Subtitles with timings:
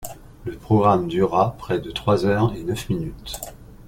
[0.45, 3.39] Le programme dura près de trois heures et neuf minutes.